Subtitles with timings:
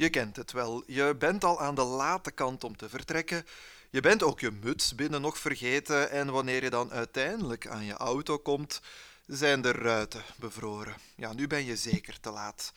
[0.00, 0.82] Je kent het wel.
[0.86, 3.46] Je bent al aan de late kant om te vertrekken.
[3.90, 7.92] Je bent ook je muts binnen nog vergeten en wanneer je dan uiteindelijk aan je
[7.92, 8.80] auto komt,
[9.26, 10.94] zijn de ruiten bevroren.
[11.16, 12.72] Ja, nu ben je zeker te laat.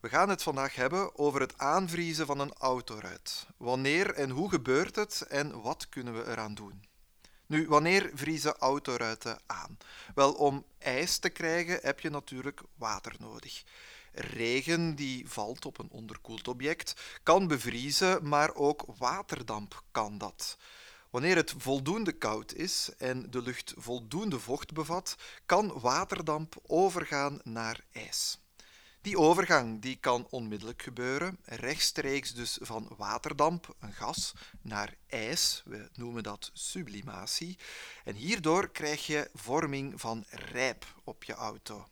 [0.00, 3.46] We gaan het vandaag hebben over het aanvriezen van een autoruit.
[3.56, 6.84] Wanneer en hoe gebeurt het en wat kunnen we eraan doen?
[7.46, 9.78] Nu, wanneer vriezen autoruiten aan?
[10.14, 13.64] Wel, om ijs te krijgen heb je natuurlijk water nodig.
[14.18, 20.56] Regen die valt op een onderkoeld object kan bevriezen, maar ook waterdamp kan dat.
[21.10, 25.16] Wanneer het voldoende koud is en de lucht voldoende vocht bevat,
[25.46, 28.38] kan waterdamp overgaan naar ijs.
[29.00, 35.62] Die overgang die kan onmiddellijk gebeuren, rechtstreeks dus van waterdamp, een gas, naar ijs.
[35.64, 37.58] We noemen dat sublimatie.
[38.04, 41.86] En hierdoor krijg je vorming van rijp op je auto.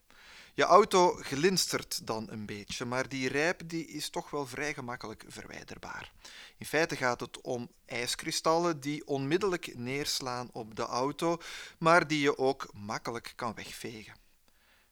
[0.57, 5.25] Je auto glinstert dan een beetje, maar die rijp die is toch wel vrij gemakkelijk
[5.29, 6.13] verwijderbaar.
[6.59, 11.39] In feite gaat het om ijskristallen die onmiddellijk neerslaan op de auto,
[11.79, 14.15] maar die je ook makkelijk kan wegvegen.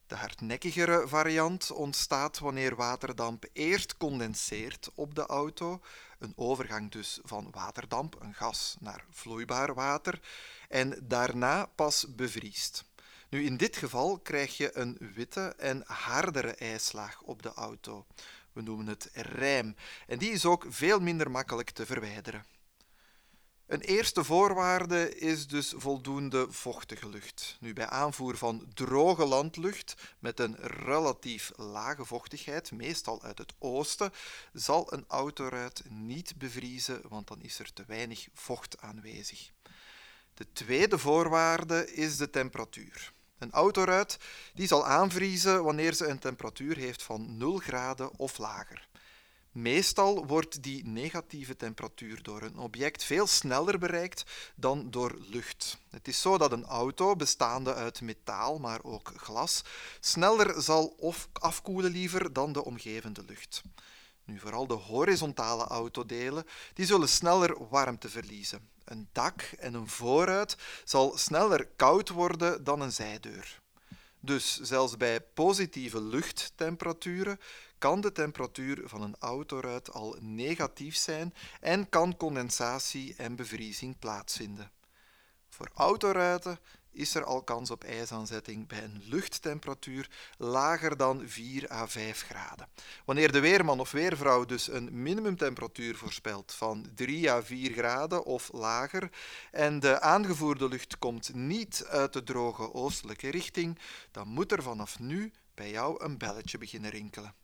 [0.07, 5.81] De hardnekkigere variant ontstaat wanneer waterdamp eerst condenseert op de auto,
[6.19, 10.21] een overgang dus van waterdamp, een gas, naar vloeibaar water,
[10.69, 12.85] en daarna pas bevriest.
[13.33, 18.07] Nu, in dit geval krijg je een witte en hardere ijslaag op de auto.
[18.53, 22.45] We noemen het rijm en die is ook veel minder makkelijk te verwijderen.
[23.67, 27.57] Een eerste voorwaarde is dus voldoende vochtige lucht.
[27.61, 34.13] Nu, bij aanvoer van droge landlucht met een relatief lage vochtigheid, meestal uit het oosten,
[34.53, 39.51] zal een autoruit niet bevriezen, want dan is er te weinig vocht aanwezig.
[40.35, 43.13] De tweede voorwaarde is de temperatuur.
[43.43, 44.19] Een autoruit
[44.55, 48.89] die zal aanvriezen wanneer ze een temperatuur heeft van 0 graden of lager.
[49.53, 55.79] Meestal wordt die negatieve temperatuur door een object veel sneller bereikt dan door lucht.
[55.91, 59.63] Het is zo dat een auto, bestaande uit metaal, maar ook glas,
[60.01, 63.63] sneller zal afkoelen liever dan de omgevende lucht.
[64.25, 68.71] Nu, vooral de horizontale autodelen die zullen sneller warmte verliezen.
[68.85, 73.61] Een dak en een voorruit zal sneller koud worden dan een zijdeur.
[74.21, 77.41] Dus zelfs bij positieve luchttemperaturen
[77.79, 84.71] kan de temperatuur van een autoruit al negatief zijn en kan condensatie en bevriezing plaatsvinden.
[85.49, 86.59] Voor autoruiten
[86.93, 92.69] is er al kans op ijsaanzetting bij een luchttemperatuur lager dan 4 à 5 graden.
[93.05, 98.53] Wanneer de weerman of weervrouw dus een minimumtemperatuur voorspelt van 3 à 4 graden of
[98.53, 99.11] lager
[99.51, 103.79] en de aangevoerde lucht komt niet uit de droge oostelijke richting,
[104.11, 107.35] dan moet er vanaf nu bij jou een belletje beginnen rinkelen.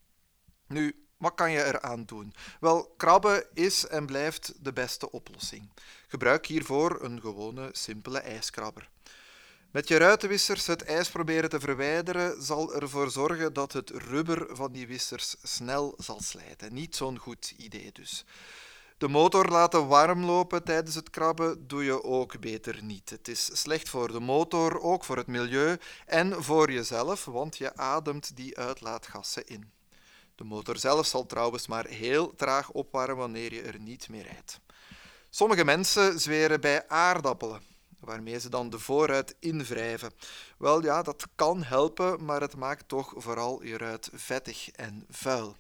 [0.67, 2.35] Nu, wat kan je eraan doen?
[2.61, 5.71] Wel, krabben is en blijft de beste oplossing.
[6.09, 8.91] Gebruik hiervoor een gewone, simpele ijskrabber.
[9.71, 14.73] Met je ruitenwissers het ijs proberen te verwijderen zal ervoor zorgen dat het rubber van
[14.73, 16.75] die wissers snel zal slijten.
[16.75, 18.25] Niet zo'n goed idee dus.
[18.99, 23.11] De motor laten warm lopen tijdens het krabben doe je ook beter niet.
[23.11, 25.77] Het is slecht voor de motor, ook voor het milieu
[26.07, 29.71] en voor jezelf, want je ademt die uitlaatgassen in.
[30.35, 34.61] De motor zelf zal trouwens maar heel traag opwarmen wanneer je er niet meer rijdt.
[35.31, 37.77] Sommige mensen zweren bij aardappelen
[38.09, 40.13] waarmee ze dan de voorruit invrijven.
[40.59, 45.57] Wel ja, dat kan helpen, maar het maakt toch vooral je ruit vettig en vuil.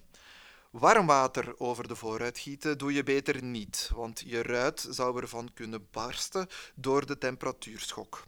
[0.71, 5.51] Warm water over de voorruit gieten doe je beter niet, want je ruit zou ervan
[5.55, 8.25] kunnen barsten door de temperatuurschok.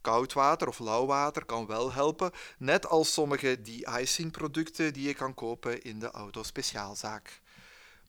[0.00, 5.14] Koud water of lauw water kan wel helpen, net als sommige de-icing producten die je
[5.14, 7.41] kan kopen in de autospeciaalzaak.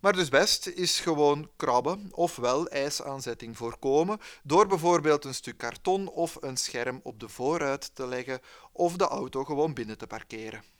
[0.03, 6.37] Maar dus best is gewoon krabben ofwel ijsaanzetting voorkomen door bijvoorbeeld een stuk karton of
[6.41, 8.39] een scherm op de voorruit te leggen
[8.71, 10.72] of de auto gewoon binnen te parkeren.